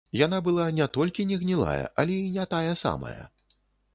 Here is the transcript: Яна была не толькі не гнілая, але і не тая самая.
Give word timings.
Яна 0.19 0.37
была 0.45 0.63
не 0.77 0.85
толькі 0.97 1.25
не 1.33 1.37
гнілая, 1.41 1.83
але 2.03 2.17
і 2.23 2.31
не 2.37 2.45
тая 2.53 2.73
самая. 2.85 3.17